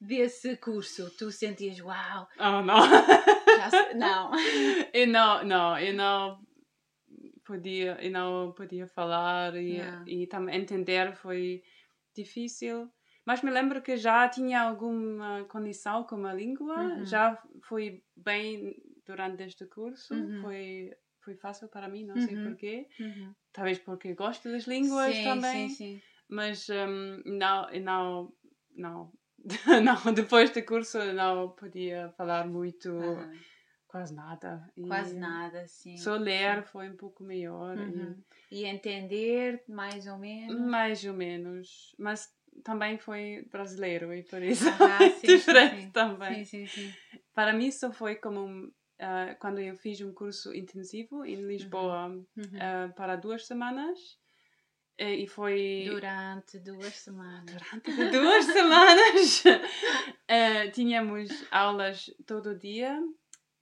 desse 0.00 0.56
curso? 0.56 1.10
Tu 1.18 1.30
sentias, 1.30 1.78
uau! 1.80 2.26
Oh, 2.38 2.62
não! 2.62 2.80
Já... 2.80 3.94
Não. 3.94 4.30
eu 4.94 5.06
não, 5.06 5.44
não, 5.44 5.78
eu 5.78 5.92
não 5.92 6.40
podia 7.50 7.98
e 8.00 8.08
não 8.08 8.52
podia 8.52 8.86
falar 8.86 9.56
e, 9.56 9.76
yeah. 9.76 10.04
e 10.06 10.26
também 10.26 10.60
entender 10.60 11.12
foi 11.16 11.62
difícil. 12.14 12.88
Mas 13.26 13.42
me 13.42 13.50
lembro 13.50 13.82
que 13.82 13.96
já 13.96 14.28
tinha 14.28 14.62
alguma 14.62 15.44
condição 15.44 16.04
com 16.04 16.24
a 16.26 16.32
língua, 16.32 16.76
uhum. 16.76 17.04
já 17.04 17.40
foi 17.62 18.02
bem 18.16 18.74
durante 19.04 19.42
este 19.42 19.66
curso, 19.66 20.14
uhum. 20.14 20.40
foi, 20.42 20.92
foi 21.22 21.34
fácil 21.36 21.68
para 21.68 21.88
mim, 21.88 22.04
não 22.04 22.14
uhum. 22.14 22.26
sei 22.26 22.36
porquê. 22.36 22.88
Uhum. 23.00 23.34
Talvez 23.52 23.78
porque 23.78 24.14
gosto 24.14 24.50
das 24.50 24.64
línguas 24.64 25.14
sim, 25.14 25.24
também. 25.24 25.68
Sim, 25.68 25.74
sim. 25.74 26.02
Mas 26.28 26.68
um, 26.70 27.22
não, 27.26 27.68
não, 27.80 28.32
não, 28.76 29.12
não, 29.84 30.14
depois 30.14 30.50
do 30.50 30.62
curso 30.62 30.98
não 31.12 31.50
podia 31.50 32.10
falar 32.16 32.46
muito 32.46 32.88
Quase 33.90 34.14
nada. 34.14 34.70
E 34.76 34.86
Quase 34.86 35.18
nada, 35.18 35.66
sim. 35.66 35.96
Só 35.96 36.14
ler 36.14 36.62
foi 36.62 36.88
um 36.88 36.96
pouco 36.96 37.24
melhor. 37.24 37.76
Uhum. 37.76 38.16
E... 38.48 38.62
e... 38.62 38.64
entender, 38.64 39.64
mais 39.66 40.06
ou 40.06 40.16
menos? 40.16 40.60
Mais 40.60 41.04
ou 41.04 41.12
menos. 41.12 41.92
Mas 41.98 42.32
também 42.62 42.98
foi 42.98 43.44
brasileiro 43.50 44.14
e 44.14 44.22
por 44.22 44.40
isso 44.42 44.68
ah, 44.68 45.10
sim, 45.18 45.26
diferente 45.26 45.82
sim, 45.82 45.90
também. 45.90 46.44
Sim, 46.44 46.66
sim, 46.66 46.92
sim. 46.92 46.94
Para 47.34 47.52
mim 47.52 47.72
só 47.72 47.90
foi 47.90 48.14
como 48.14 48.66
uh, 48.68 49.36
quando 49.40 49.58
eu 49.58 49.74
fiz 49.74 50.00
um 50.02 50.12
curso 50.12 50.54
intensivo 50.54 51.24
em 51.24 51.44
Lisboa 51.44 52.06
uhum. 52.06 52.24
Uh, 52.36 52.94
para 52.94 53.16
duas 53.16 53.44
semanas. 53.44 53.98
E 54.96 55.26
foi. 55.26 55.86
Durante 55.88 56.58
duas 56.58 56.94
semanas. 56.94 57.46
Durante 57.46 58.10
duas 58.10 58.44
semanas! 58.44 59.44
uh, 59.46 60.70
tínhamos 60.74 61.30
aulas 61.50 62.14
todo 62.26 62.54
dia 62.54 63.02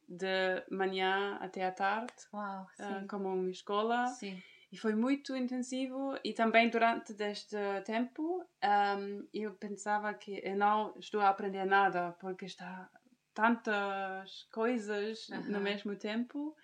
de 0.08 0.64
manhã 0.70 1.36
até 1.40 1.64
à 1.64 1.72
tarde, 1.72 2.14
Uau, 2.32 2.66
uh, 2.80 3.06
como 3.08 3.28
uma 3.28 3.50
escola. 3.50 4.06
Sim. 4.06 4.42
E 4.70 4.76
foi 4.76 4.94
muito 4.94 5.34
intensivo 5.34 6.18
e 6.22 6.34
também 6.34 6.68
durante 6.68 7.14
este 7.22 7.56
tempo 7.86 8.44
um, 8.62 9.26
eu 9.32 9.54
pensava 9.54 10.12
que 10.12 10.40
eu 10.44 10.56
não 10.56 10.94
estou 10.98 11.22
a 11.22 11.30
aprender 11.30 11.64
nada 11.64 12.12
porque 12.20 12.44
está 12.44 12.90
tantas 13.32 14.42
coisas 14.52 15.28
no 15.46 15.60
mesmo 15.60 15.96
tempo. 15.96 16.54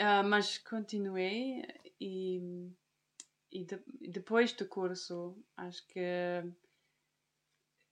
Uh, 0.00 0.22
mas 0.28 0.58
continuei 0.58 1.64
e, 2.00 2.40
e 3.50 3.64
de, 3.64 3.82
depois 4.12 4.52
do 4.52 4.66
curso 4.66 5.36
acho 5.56 5.84
que 5.88 6.44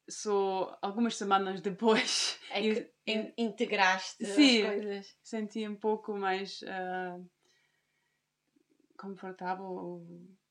só 0.08 0.78
algumas 0.80 1.16
semanas 1.16 1.60
depois 1.60 2.38
é 2.50 2.60
que 2.62 2.92
eu, 3.06 3.32
integraste 3.36 4.24
sim, 4.24 4.62
as 4.62 4.74
coisas. 4.74 5.16
Senti 5.22 5.66
um 5.68 5.76
pouco 5.76 6.16
mais 6.16 6.62
uh, 6.62 7.24
confortável. 8.98 10.04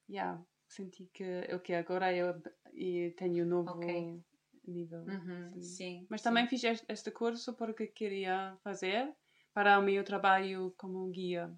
Yeah, 0.10 0.42
senti 0.68 1.10
que 1.14 1.48
okay, 1.54 1.76
agora 1.76 2.14
eu, 2.14 2.42
eu 2.74 3.16
tenho 3.16 3.46
um 3.46 3.50
novo 3.50 3.72
okay. 3.72 4.22
nível. 4.68 5.02
Uhum, 5.02 5.52
sim. 5.54 5.62
sim. 5.62 6.08
Mas 6.10 6.22
também 6.22 6.48
fiz 6.48 6.64
este 6.88 7.12
curso 7.12 7.56
porque 7.56 7.88
queria 7.88 8.58
fazer 8.64 9.14
para 9.54 9.80
o 9.80 9.82
meu 9.82 10.04
trabalho 10.04 10.74
como 10.78 11.10
guia. 11.10 11.52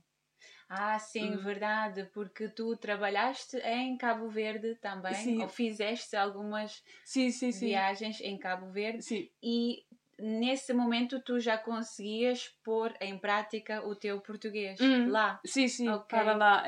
Ah, 0.69 0.99
sim, 0.99 1.35
hum. 1.35 1.37
verdade, 1.37 2.09
porque 2.13 2.49
tu 2.49 2.75
trabalhaste 2.75 3.57
em 3.57 3.97
Cabo 3.97 4.27
Verde 4.27 4.75
também, 4.75 5.15
sim. 5.15 5.41
ou 5.41 5.47
fizeste 5.47 6.15
algumas 6.15 6.83
sim, 7.05 7.31
sim, 7.31 7.51
viagens 7.51 8.19
em 8.19 8.37
Cabo 8.37 8.69
Verde 8.69 9.01
sim. 9.01 9.29
e 9.41 9.85
nesse 10.19 10.73
momento 10.73 11.21
tu 11.21 11.39
já 11.39 11.57
conseguias 11.57 12.49
pôr 12.63 12.93
em 12.99 13.17
prática 13.17 13.85
o 13.87 13.95
teu 13.95 14.19
português 14.19 14.79
hum. 14.81 15.09
lá. 15.09 15.39
Sim, 15.45 15.67
sim, 15.69 15.89
okay. 15.89 16.19
para 16.19 16.35
lá. 16.35 16.63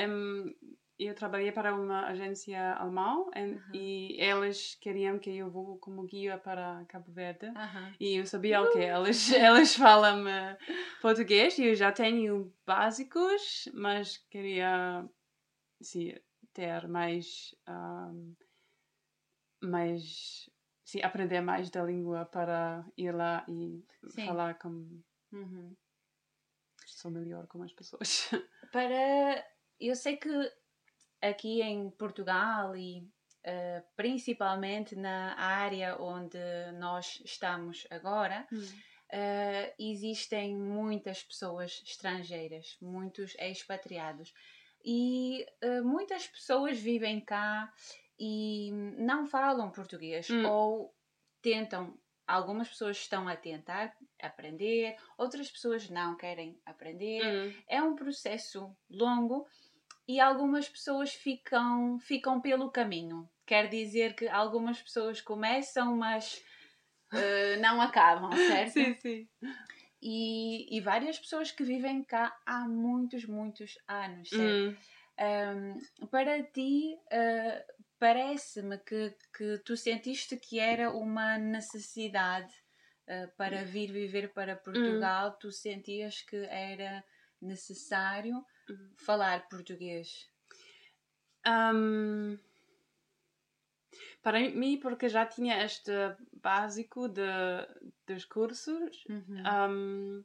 Eu 0.99 1.15
trabalhei 1.15 1.51
para 1.51 1.73
uma 1.73 2.07
agência 2.07 2.73
alemã 2.73 3.25
e 3.73 4.17
eles 4.19 4.75
queriam 4.75 5.17
que 5.17 5.37
eu 5.37 5.49
vou 5.49 5.77
como 5.77 6.03
guia 6.03 6.37
para 6.37 6.83
Cabo 6.89 7.11
Verde. 7.11 7.47
E 7.99 8.15
eu 8.15 8.25
sabia 8.25 8.61
o 8.61 8.71
que 8.71 8.79
eles, 8.79 9.31
eles 9.31 9.75
falam 9.75 10.25
português 11.01 11.57
e 11.57 11.67
eu 11.67 11.75
já 11.75 11.91
tenho 11.91 12.53
básicos, 12.65 13.69
mas 13.73 14.17
queria 14.29 15.07
sim, 15.81 16.15
ter 16.53 16.85
mais, 16.89 17.55
um, 17.67 18.35
mais 19.63 20.49
sim, 20.83 21.01
aprender 21.01 21.39
mais 21.39 21.69
da 21.69 21.81
língua 21.83 22.25
para 22.25 22.85
ir 22.97 23.13
lá 23.13 23.45
e 23.47 23.85
sim. 24.09 24.25
falar 24.25 24.55
com 24.59 25.01
uhum. 25.31 25.75
sou 26.85 27.09
melhor 27.09 27.47
com 27.47 27.63
as 27.63 27.71
pessoas. 27.71 28.29
Para 28.71 29.45
eu 29.79 29.95
sei 29.95 30.17
que 30.17 30.29
aqui 31.21 31.61
em 31.61 31.89
Portugal 31.91 32.75
e 32.75 32.99
uh, 33.45 33.83
principalmente 33.95 34.95
na 34.95 35.37
área 35.39 35.97
onde 35.99 36.37
nós 36.77 37.21
estamos 37.25 37.85
agora, 37.89 38.47
uh, 38.51 39.73
existem 39.77 40.55
muitas 40.55 41.23
pessoas 41.23 41.81
estrangeiras, 41.85 42.77
muitos 42.81 43.35
expatriados. 43.39 44.33
E 44.83 45.45
uh, 45.63 45.83
muitas 45.83 46.27
pessoas 46.27 46.79
vivem 46.79 47.19
cá 47.19 47.71
e 48.17 48.71
não 48.97 49.25
falam 49.25 49.71
português 49.71 50.29
hum. 50.29 50.45
ou 50.45 50.95
tentam. 51.41 51.97
Algumas 52.25 52.69
pessoas 52.69 52.97
estão 52.97 53.27
a 53.27 53.35
tentar 53.35 53.91
aprender, 54.21 54.95
outras 55.17 55.49
pessoas 55.49 55.89
não 55.89 56.15
querem 56.15 56.61
aprender. 56.63 57.25
Hum. 57.25 57.53
É 57.67 57.81
um 57.81 57.95
processo 57.95 58.71
longo 58.87 59.47
e 60.09 60.19
algumas 60.19 60.67
pessoas 60.67 61.13
ficam, 61.13 61.99
ficam 61.99 62.41
pelo 62.41 62.71
caminho. 62.71 63.29
Quer 63.45 63.69
dizer 63.69 64.15
que 64.15 64.27
algumas 64.27 64.81
pessoas 64.81 65.21
começam, 65.21 65.95
mas 65.95 66.43
uh, 67.13 67.61
não 67.61 67.79
acabam, 67.79 68.31
certo? 68.49 68.71
sim, 68.71 68.95
sim. 68.95 69.29
E, 70.01 70.75
e 70.75 70.81
várias 70.81 71.19
pessoas 71.19 71.51
que 71.51 71.63
vivem 71.63 72.03
cá 72.03 72.35
há 72.43 72.67
muitos, 72.67 73.23
muitos 73.25 73.77
anos, 73.87 74.29
certo? 74.29 74.75
Hum. 75.21 75.77
Um, 76.01 76.07
para 76.07 76.41
ti, 76.41 76.97
uh, 77.13 77.83
parece-me 77.99 78.79
que, 78.79 79.15
que 79.37 79.59
tu 79.59 79.77
sentiste 79.77 80.37
que 80.37 80.57
era 80.57 80.89
uma 80.89 81.37
necessidade 81.37 82.51
uh, 83.07 83.29
para 83.37 83.63
vir 83.63 83.91
viver 83.91 84.33
para 84.33 84.55
Portugal, 84.55 85.29
hum. 85.29 85.37
tu 85.39 85.51
sentias 85.51 86.23
que 86.23 86.37
era 86.47 87.03
necessário 87.39 88.43
falar 88.97 89.47
português? 89.49 90.29
Um, 91.45 92.37
para 94.21 94.39
mim, 94.39 94.77
porque 94.77 95.07
já 95.07 95.25
tinha 95.25 95.63
este 95.63 95.91
básico 96.33 97.07
de, 97.07 97.21
dos 98.05 98.25
cursos, 98.25 99.03
uhum. 99.09 99.43
um, 99.69 100.23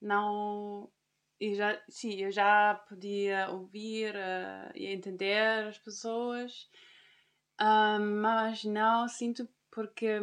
não. 0.00 0.90
Eu 1.40 1.54
já, 1.56 1.82
sim, 1.88 2.20
eu 2.20 2.30
já 2.30 2.74
podia 2.88 3.50
ouvir 3.50 4.14
uh, 4.14 4.70
e 4.76 4.86
entender 4.86 5.66
as 5.66 5.76
pessoas, 5.76 6.70
um, 7.60 8.20
mas 8.20 8.64
não 8.64 9.08
sinto 9.08 9.48
porque 9.68 10.20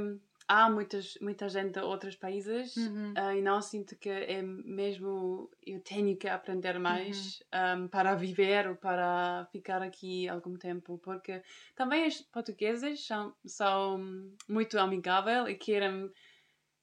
há 0.49 0.67
muitas, 0.67 1.15
muita 1.21 1.47
gente 1.47 1.73
de 1.73 1.79
outros 1.79 2.15
países 2.15 2.75
uhum. 2.75 3.13
uh, 3.13 3.37
e 3.37 3.41
não 3.41 3.61
sinto 3.61 3.95
que 3.95 4.09
é 4.09 4.41
mesmo 4.41 5.47
eu 5.65 5.79
tenho 5.81 6.17
que 6.17 6.27
aprender 6.27 6.79
mais 6.79 7.39
uhum. 7.53 7.83
um, 7.83 7.87
para 7.87 8.15
viver 8.15 8.67
ou 8.67 8.75
para 8.75 9.47
ficar 9.51 9.83
aqui 9.83 10.27
algum 10.27 10.57
tempo, 10.57 10.97
porque 10.97 11.43
também 11.75 12.07
os 12.07 12.19
portugueses 12.23 13.05
são, 13.05 13.33
são 13.45 14.03
muito 14.47 14.79
amigáveis 14.79 15.47
e 15.47 15.53
querem 15.53 16.11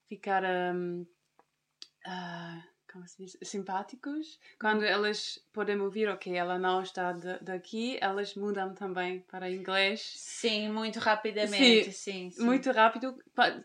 ficar 0.06 0.44
um, 0.44 1.04
uh, 2.06 2.75
como 2.97 3.07
se 3.07 3.23
diz, 3.23 3.38
simpáticos. 3.43 4.41
Quando 4.59 4.85
elas 4.85 5.38
podem 5.53 5.79
ouvir, 5.81 6.09
ok, 6.09 6.35
ela 6.35 6.59
não 6.59 6.81
está 6.81 7.12
de, 7.12 7.38
daqui, 7.43 7.99
elas 8.00 8.35
mudam 8.35 8.75
também 8.75 9.21
para 9.21 9.50
inglês. 9.50 10.15
Sim, 10.17 10.71
muito 10.71 10.99
rapidamente, 10.99 11.93
sim, 11.93 12.31
sim, 12.31 12.31
sim. 12.31 12.45
Muito 12.45 12.71
rápido. 12.73 13.17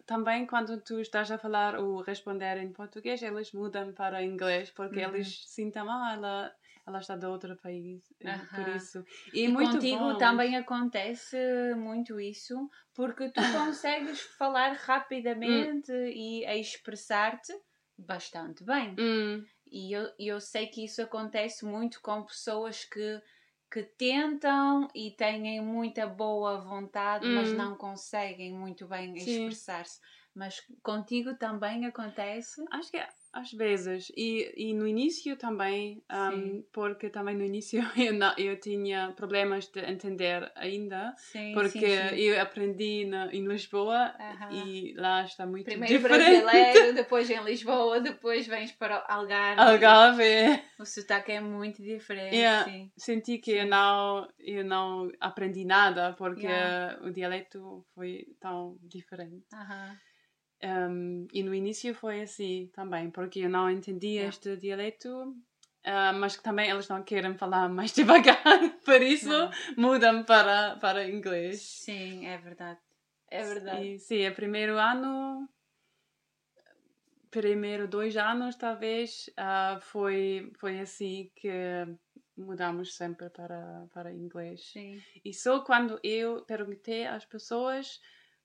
Também 0.06 0.46
quando 0.46 0.80
tu 0.82 1.00
estás 1.00 1.32
a 1.32 1.38
falar 1.38 1.80
ou 1.80 2.02
responder 2.02 2.58
em 2.58 2.72
português, 2.74 3.24
elas 3.24 3.54
mudam 3.54 3.94
para 3.94 4.22
inglês, 4.22 4.70
porque 4.70 5.00
uhum. 5.00 5.16
eles 5.16 5.46
sentem, 5.48 5.82
ah, 5.88 6.12
ela 6.14 6.56
ela 6.86 6.98
está 6.98 7.16
de 7.16 7.28
outro 7.28 7.56
país, 7.58 8.04
uh 8.22 8.56
por 8.56 8.76
isso. 8.76 9.06
E, 9.32 9.46
e 9.46 9.54
contigo 9.54 10.00
bom. 10.00 10.18
também 10.18 10.58
acontece 10.58 11.38
muito 11.76 12.20
isso, 12.20 12.68
porque 12.94 13.30
tu 13.30 13.36
consegues 13.54 14.20
falar 14.22 14.74
rapidamente 14.74 15.92
hum. 15.92 16.06
e 16.08 16.44
expressar-te 16.60 17.54
bastante 17.98 18.64
bem. 18.64 18.96
Hum. 18.98 19.46
E 19.72 19.94
eu, 19.96 20.12
eu 20.20 20.42
sei 20.42 20.68
que 20.68 20.84
isso 20.84 21.02
acontece 21.02 21.66
muito 21.66 22.02
com 22.02 22.24
pessoas 22.24 22.84
que, 22.84 23.22
que 23.72 23.84
tentam 23.84 24.88
e 24.94 25.12
têm 25.12 25.62
muita 25.62 26.06
boa 26.08 26.60
vontade, 26.60 27.26
hum. 27.26 27.36
mas 27.36 27.54
não 27.54 27.76
conseguem 27.78 28.54
muito 28.54 28.88
bem 28.88 29.14
expressar-se. 29.16 30.00
Mas 30.34 30.62
contigo 30.84 31.36
também 31.38 31.86
acontece? 31.86 32.64
Acho 32.72 32.92
que 32.92 32.98
é 32.98 33.08
às 33.34 33.52
vezes. 33.52 34.12
E, 34.16 34.54
e 34.56 34.74
no 34.74 34.88
início 34.88 35.36
também, 35.36 36.04
um, 36.12 36.64
porque 36.72 37.10
também 37.10 37.36
no 37.36 37.44
início 37.44 37.82
eu, 37.98 38.14
não, 38.14 38.34
eu 38.38 38.60
tinha 38.60 39.12
problemas 39.16 39.68
de 39.68 39.80
entender 39.82 40.52
ainda, 40.56 41.14
sim, 41.18 41.54
porque 41.54 41.80
sim, 41.80 42.10
sim. 42.10 42.16
eu 42.16 42.42
aprendi 42.42 43.06
na, 43.06 43.34
em 43.34 43.46
Lisboa 43.46 44.14
uh 44.20 44.44
-huh. 44.44 44.68
e 44.68 44.94
lá 44.96 45.24
está 45.24 45.46
muito 45.46 45.66
Primeiro 45.66 45.94
diferente. 45.94 46.42
brasileiro, 46.42 46.94
depois 46.96 47.30
em 47.30 47.44
Lisboa, 47.44 48.00
depois 48.00 48.48
vens 48.48 48.72
para 48.72 49.04
Algarve. 49.08 49.62
Algarve. 49.62 50.64
O 50.80 50.86
sotaque 50.86 51.32
é 51.32 51.40
muito 51.40 51.82
diferente. 51.82 52.36
Yeah. 52.36 52.66
Senti 52.98 53.38
que 53.38 53.52
eu 53.52 53.68
não, 53.68 54.28
eu 54.40 54.64
não 54.64 55.12
aprendi 55.20 55.66
nada 55.66 56.14
porque 56.14 56.46
yeah. 56.46 57.00
o 57.02 57.12
dialeto 57.12 57.86
foi 57.94 58.26
tão 58.40 58.78
diferente. 58.82 59.46
Uh 59.54 59.58
-huh. 59.58 60.11
Um, 60.64 61.28
e 61.34 61.42
no 61.42 61.56
início 61.56 61.94
foi 61.96 62.22
assim 62.22 62.70
também, 62.74 63.10
porque 63.10 63.40
eu 63.40 63.50
não 63.50 63.70
entendia 63.70 64.28
este 64.28 64.56
dialeto, 64.56 65.10
uh, 65.10 66.14
mas 66.20 66.38
também 66.38 66.70
eles 66.70 66.88
não 66.88 67.04
querem 67.04 67.36
falar 67.36 67.68
mais 67.70 67.92
devagar, 67.94 68.44
por 68.86 69.02
isso 69.02 69.30
não. 69.30 69.50
mudam 69.76 70.24
para, 70.24 70.76
para 70.78 71.10
inglês. 71.10 71.62
Sim, 71.62 72.28
é 72.28 72.38
verdade. 72.38 72.80
É 73.28 73.44
verdade. 73.44 73.94
E, 73.94 74.00
sim, 74.00 74.20
é 74.22 74.30
primeiro 74.30 74.78
ano, 74.78 75.50
primeiro 77.32 77.88
dois 77.88 78.16
anos 78.16 78.56
talvez, 78.56 79.30
uh, 79.40 79.82
foi, 79.82 80.52
foi 80.60 80.80
assim 80.80 81.32
que 81.36 81.50
mudamos 82.38 82.96
sempre 82.96 83.30
para, 83.30 83.88
para 83.94 84.14
inglês. 84.14 84.64
Sim. 84.72 85.02
E 85.26 85.34
só 85.34 85.62
quando 85.62 86.00
eu 86.04 86.44
perguntei 86.46 87.08
às 87.08 87.26
pessoas 87.26 88.00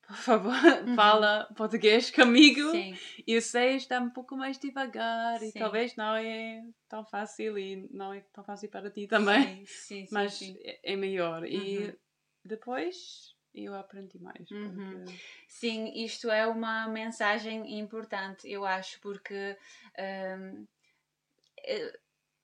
por 0.07 0.17
favor, 0.17 0.53
uhum. 0.55 0.95
fala 0.95 1.49
português 1.57 2.11
comigo. 2.11 2.71
Sim. 2.71 2.97
Eu 3.27 3.43
sei 3.43 3.77
estar 3.77 4.01
um 4.01 4.11
pouco 4.11 4.37
mais 4.37 4.59
devagar 4.59 5.39
sim. 5.41 5.49
e 5.49 5.53
talvez 5.53 5.97
não 5.97 6.15
é 6.15 6.63
tão 6.89 7.05
fácil 7.05 7.59
e 7.59 7.89
não 7.93 8.13
é 8.13 8.21
tão 8.33 8.45
fácil 8.45 8.69
para 8.71 8.91
ti 8.91 9.07
também. 9.07 9.65
Sim, 9.67 10.07
sim, 10.07 10.09
mas 10.13 10.35
sim. 10.35 10.57
É, 10.61 10.93
é 10.93 10.97
melhor. 10.97 11.43
Uhum. 11.43 11.49
E 11.49 11.95
depois 12.45 13.35
eu 13.55 13.75
aprendi 13.75 14.19
mais. 14.19 14.51
Uhum. 14.51 15.05
Sim, 15.49 15.93
isto 16.05 16.31
é 16.31 16.47
uma 16.47 16.87
mensagem 16.89 17.79
importante, 17.79 18.49
eu 18.49 18.65
acho, 18.65 19.01
porque 19.01 19.57
um, 19.99 20.67
eh, 21.65 21.99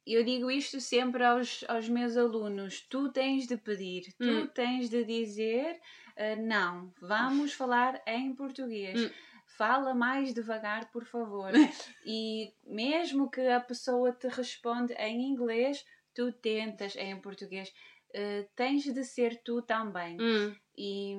eu 0.06 0.24
digo 0.24 0.50
isto 0.50 0.80
sempre 0.80 1.24
aos, 1.24 1.64
aos 1.68 1.88
meus 1.88 2.16
alunos: 2.16 2.80
tu 2.80 3.10
tens 3.10 3.46
de 3.46 3.56
pedir, 3.56 4.12
tu 4.18 4.24
hum. 4.24 4.46
tens 4.46 4.88
de 4.88 5.04
dizer 5.04 5.80
Uh, 6.16 6.40
não, 6.40 6.92
vamos 7.00 7.52
falar 7.52 8.02
em 8.06 8.34
português. 8.34 9.00
Hum. 9.00 9.10
Fala 9.46 9.94
mais 9.94 10.32
devagar, 10.32 10.90
por 10.90 11.04
favor. 11.04 11.50
e 12.04 12.52
mesmo 12.64 13.30
que 13.30 13.40
a 13.40 13.60
pessoa 13.60 14.12
te 14.12 14.28
responda 14.28 14.94
em 14.94 15.22
inglês, 15.22 15.84
tu 16.14 16.32
tentas 16.32 16.96
em 16.96 17.18
português. 17.20 17.72
Uh, 18.10 18.48
tens 18.54 18.84
de 18.84 19.04
ser 19.04 19.42
tu 19.42 19.62
também. 19.62 20.20
Hum. 20.20 20.54
E, 20.76 21.16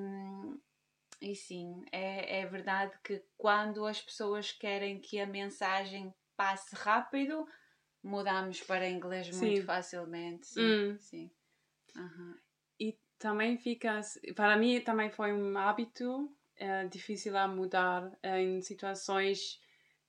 e 1.21 1.35
sim, 1.35 1.83
é, 1.91 2.41
é 2.41 2.45
verdade 2.45 2.93
que 3.03 3.23
quando 3.37 3.85
as 3.85 4.01
pessoas 4.01 4.51
querem 4.51 4.99
que 4.99 5.19
a 5.19 5.25
mensagem 5.25 6.13
passe 6.35 6.75
rápido, 6.75 7.47
mudamos 8.03 8.61
para 8.61 8.89
inglês 8.89 9.31
muito 9.31 9.59
sim. 9.59 9.63
facilmente. 9.63 10.47
Sim, 10.47 10.61
hum. 10.61 10.97
sim. 10.99 11.31
Uhum 11.95 12.35
também 13.23 13.57
fica. 13.57 14.01
Para 14.35 14.57
mim, 14.57 14.81
também 14.81 15.09
foi 15.09 15.31
um 15.31 15.57
hábito 15.57 16.29
é, 16.57 16.85
difícil 16.87 17.37
a 17.37 17.47
mudar 17.47 18.11
em 18.21 18.61
situações 18.61 19.61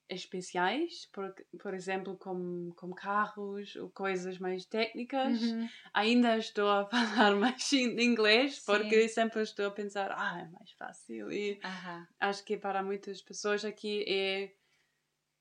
especiais, 0.08 1.06
por, 1.12 1.32
por 1.62 1.72
exemplo, 1.72 2.18
como, 2.18 2.74
como 2.74 2.94
carros 2.94 3.76
ou 3.76 3.88
coisas 3.90 4.36
mais 4.38 4.66
técnicas. 4.66 5.38
Uhum. 5.40 5.68
Ainda 5.94 6.36
estou 6.36 6.68
a 6.68 6.86
falar 6.90 7.36
mais 7.36 7.72
em 7.72 8.00
inglês, 8.02 8.58
porque 8.66 9.02
Sim. 9.02 9.08
sempre 9.08 9.42
estou 9.42 9.66
a 9.66 9.70
pensar, 9.70 10.10
ah, 10.10 10.40
é 10.40 10.48
mais 10.50 10.72
fácil. 10.72 11.30
E 11.32 11.60
Aham. 11.62 12.06
acho 12.18 12.44
que 12.44 12.56
para 12.56 12.82
muitas 12.82 13.22
pessoas 13.22 13.64
aqui 13.64 14.04
é, 14.08 14.52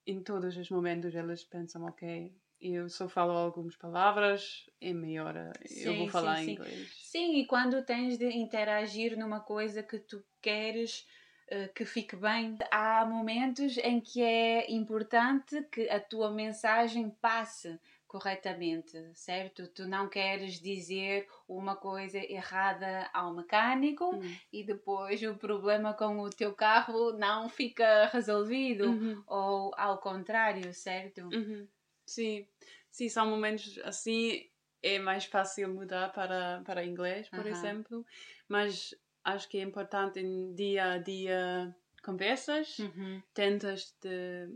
em 0.05 0.21
todos 0.23 0.55
os 0.57 0.69
momentos, 0.69 1.15
elas 1.15 1.43
pensam, 1.43 1.85
ok, 1.85 2.31
eu 2.63 2.89
só 2.89 3.07
falo 3.09 3.31
algumas 3.33 3.75
palavras, 3.77 4.69
é 4.81 4.93
melhor 4.93 5.35
eu 5.69 5.95
Sim, 5.95 5.95
vou 5.95 6.07
sim, 6.09 6.35
falar 6.35 6.35
sim. 6.35 6.59
inglês. 6.59 6.91
Sim, 7.01 7.35
e 7.37 7.45
quando 7.47 7.85
tens 7.85 8.17
de 8.17 8.27
interagir 8.29 9.17
numa 9.17 9.39
coisa 9.39 9.81
que 9.81 9.97
tu 9.99 10.23
queres 10.41 11.07
eh, 11.47 11.69
que 11.69 11.85
fique 11.85 12.15
bem, 12.17 12.57
há 12.71 13.05
momentos 13.05 13.77
em 13.77 14.01
que 14.01 14.21
é 14.21 14.69
importante 14.71 15.63
que 15.71 15.89
a 15.89 15.99
tua 16.01 16.31
mensagem 16.31 17.09
passe 17.09 17.79
corretamente, 18.07 18.97
certo? 19.15 19.67
Tu 19.69 19.87
não 19.87 20.09
queres 20.09 20.59
dizer 20.59 21.27
uma 21.47 21.75
coisa 21.77 22.17
errada 22.19 23.09
ao 23.13 23.33
mecânico 23.33 24.05
Hum. 24.11 24.41
e 24.51 24.63
depois 24.65 25.21
o 25.23 25.35
problema 25.37 25.93
com 25.93 26.19
o 26.19 26.29
teu 26.29 26.53
carro 26.53 27.13
não 27.13 27.47
fica 27.49 28.05
resolvido, 28.07 28.99
Uhum. 28.99 29.25
ou 29.25 29.71
ao 29.77 29.97
contrário, 29.99 30.73
certo? 30.73 31.33
Uhum. 31.33 31.69
Sim, 32.05 32.45
sim, 32.91 33.09
são 33.09 33.27
momentos 33.29 33.77
assim, 33.79 34.49
é 34.81 34.99
mais 34.99 35.25
fácil 35.25 35.69
mudar 35.69 36.11
para, 36.11 36.61
para 36.65 36.85
inglês, 36.85 37.27
por 37.29 37.39
Aham. 37.39 37.47
exemplo, 37.47 38.05
mas 38.47 38.93
acho 39.23 39.47
que 39.49 39.57
é 39.57 39.61
importante 39.61 40.19
em 40.19 40.53
dia 40.53 40.93
a 40.93 40.97
dia 40.97 41.75
conversas, 42.03 42.79
Uhum. 42.79 43.21
tentas 43.33 43.95
de, 44.01 44.49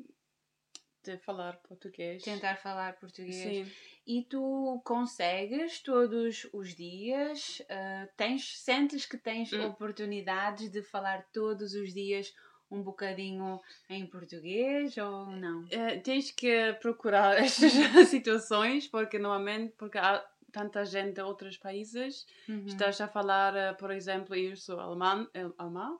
de 1.03 1.17
falar 1.17 1.57
português. 1.61 2.21
Tentar 2.21 2.57
falar 2.57 2.99
português. 2.99 3.35
Sim. 3.35 3.71
E 4.05 4.23
tu 4.23 4.81
consegues 4.85 5.81
todos 5.81 6.47
os 6.53 6.75
dias? 6.75 7.61
ah, 7.69 8.07
tens, 8.17 8.59
sentes 8.59 9.05
que 9.05 9.17
tens 9.17 9.53
Hum. 9.53 9.63
oportunidades 9.63 10.69
de 10.69 10.83
falar 10.83 11.25
todos 11.31 11.73
os 11.73 11.93
dias 11.93 12.33
um 12.69 12.81
bocadinho 12.83 13.61
em 13.89 14.05
português 14.07 14.97
ou 14.97 15.27
não? 15.27 15.65
Eh, 15.69 15.99
tens 15.99 16.31
que 16.31 16.73
procurar 16.81 17.35
estas 17.43 18.07
situações, 18.09 18.87
porque 18.87 19.19
normalmente, 19.19 19.73
porque 19.77 19.97
há 19.97 20.25
tanta 20.51 20.85
gente 20.85 21.15
de 21.15 21.21
outros 21.21 21.57
países, 21.57 22.25
Uhum. 22.47 22.65
estás 22.65 22.99
a 23.01 23.07
falar, 23.07 23.55
eh, 23.55 23.73
por 23.73 23.91
exemplo, 23.91 24.35
eu 24.35 24.55
sou 24.55 24.79
alemã, 24.79 25.27
eh, 25.33 25.45
alemã 25.57 25.97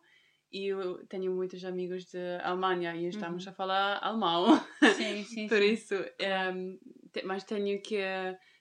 e 0.52 0.68
eu 0.68 1.06
tenho 1.08 1.34
muitos 1.36 1.64
amigos 1.66 2.06
de 2.06 2.18
Alemanha 2.42 2.96
e 2.96 3.08
estamos 3.08 3.46
Uhum. 3.46 3.50
a 3.50 3.54
falar 3.54 4.00
alemão. 4.02 4.46
Sim, 4.86 5.24
sim, 5.26 5.50
Por 5.50 5.62
sim. 5.62 5.62
isso, 5.62 5.96
ehm, 6.20 6.78
te- 7.12 7.24
mas 7.24 7.44
tenho 7.44 7.82
que, 7.82 7.98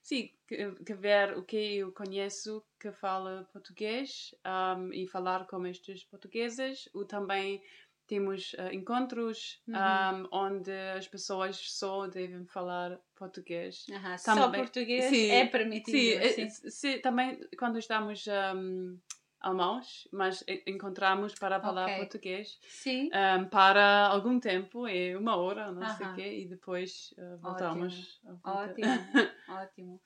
sim, 0.03 0.31
que, 0.49 0.73
que 0.85 0.95
ver 0.95 1.37
o 1.38 1.45
que 1.45 1.77
eu 1.79 1.92
conheço 1.92 2.64
que 2.81 2.90
fala 2.92 3.49
português 3.53 4.35
ahm, 4.45 4.90
e 4.92 5.07
falar 5.07 5.47
com 5.47 5.64
estes 5.66 6.05
portugueses. 6.05 6.88
Ou 6.95 7.05
também 7.07 7.62
temos 8.07 8.55
eh, 8.59 8.75
encontros 8.75 9.61
Uhum. 9.66 9.75
ahm, 9.77 10.29
onde 10.31 10.71
as 10.97 11.07
pessoas 11.09 11.57
só 11.57 12.07
devem 12.07 12.45
falar 12.47 12.99
português. 13.14 13.85
Só 14.19 14.35
Também- 14.35 14.61
português 14.61 15.05
sim, 15.07 15.31
é 15.31 15.47
permitido. 15.47 16.23
Sim, 16.29 16.49
sim. 16.51 16.71
se- 16.71 16.99
também 16.99 17.40
quando 17.59 17.79
estamos 17.79 18.27
ahm, 18.29 18.97
alemãos, 19.40 20.09
mas 20.12 20.44
encontramos 20.66 21.35
para 21.35 21.61
falar 21.61 21.85
Ok. 21.87 21.96
português 21.99 22.59
Sim. 22.68 23.11
ahm, 23.12 23.44
para 23.49 24.07
algum 24.07 24.40
tempo, 24.40 24.87
é 24.87 25.16
uma 25.16 25.37
hora, 25.37 25.70
não 25.70 25.87
sei 25.96 26.07
o 26.07 26.14
quê, 26.14 26.38
e 26.40 26.49
depois 26.49 27.14
ah, 27.18 27.37
voltamos. 27.40 28.20
volta. 28.42 28.70
Ótimo, 28.70 28.87
ótimo. 29.49 30.01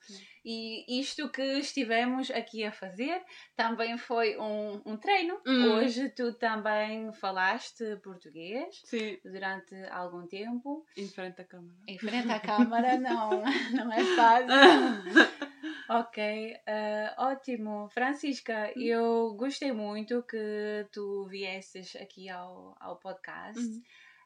E 0.45 0.99
isto 0.99 1.29
que 1.29 1.41
estivemos 1.59 2.29
aqui 2.31 2.63
a 2.63 2.71
fazer 2.71 3.23
também 3.55 3.97
foi 3.97 4.37
um, 4.37 4.81
um 4.85 4.97
treino. 4.97 5.39
Hum. 5.45 5.71
Hoje 5.73 6.09
tu 6.09 6.33
também 6.33 7.11
falaste 7.13 7.95
português 8.03 8.81
Sim, 8.85 9.17
durante 9.23 9.75
algum 9.89 10.27
tempo. 10.27 10.85
em 10.97 11.07
frente 11.07 11.41
à 11.41 11.45
câmara. 11.45 11.77
Em 11.87 11.97
frente 11.97 12.31
à 12.31 12.39
câmara 12.39 12.97
não, 12.99 13.29
não 13.73 13.91
é 13.93 14.03
fácil. 14.15 15.50
Ok, 15.99 16.55
ah, 16.67 17.13
ótimo. 17.17 17.89
Francisca, 17.89 18.71
Hum. 18.77 18.81
eu 18.81 19.33
gostei 19.35 19.71
muito 19.73 20.23
que 20.23 20.85
tu 20.91 21.25
viesses 21.27 21.95
aqui 21.97 22.29
ao, 22.29 22.75
ao 22.79 22.95
podcast. 22.97 23.59
Uhum. 23.59 23.81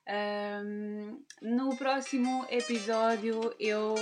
Ahm, 0.07 1.17
no 1.41 1.75
próximo 1.75 2.45
episódio 2.51 3.55
eu 3.59 3.95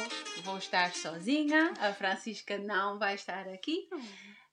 vou 0.43 0.57
estar 0.57 0.91
sozinha, 0.93 1.71
a 1.79 1.93
Francisca 1.93 2.57
não 2.57 2.99
vai 2.99 3.15
estar 3.15 3.47
aqui. 3.47 3.87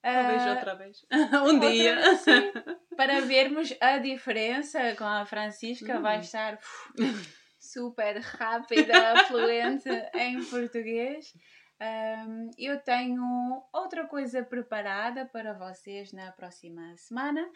Talvez 0.00 0.42
Ah, 0.46 0.50
outra 0.54 0.74
vez. 0.76 1.04
um 1.48 1.58
dia. 1.58 1.96
vez. 1.96 2.24
Para 2.96 3.20
vermos 3.22 3.74
a 3.80 3.98
diferença 3.98 4.94
com 4.96 5.04
a 5.04 5.26
Francisca, 5.26 5.98
Hum. 5.98 6.02
vai 6.02 6.20
estar 6.20 6.54
uf, 6.54 6.94
super 7.58 8.18
rápida, 8.20 9.24
fluente 9.26 9.88
em 10.14 10.44
português. 10.44 11.34
Ahm, 11.80 12.50
eu 12.58 12.78
tenho 12.78 13.64
outra 13.72 14.06
coisa 14.06 14.44
preparada 14.44 15.24
para 15.24 15.54
vocês 15.54 16.12
na 16.12 16.30
próxima 16.30 16.94
semana, 16.98 17.50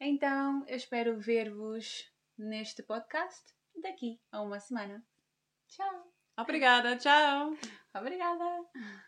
então 0.00 0.64
eu 0.66 0.76
espero 0.76 1.18
ver-vos 1.18 2.12
neste 2.36 2.82
podcast 2.82 3.54
daqui 3.80 4.20
a 4.32 4.42
uma 4.42 4.58
semana. 4.58 5.00
Tchau! 5.68 6.12
Obrigada, 6.36 6.96
tchau. 6.96 7.56
Obrigada! 7.94 9.07